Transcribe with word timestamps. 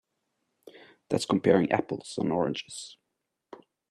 That's 1.11 1.25
comparing 1.27 1.71
apples 1.71 2.15
and 2.17 2.31
oranges. 2.31 2.97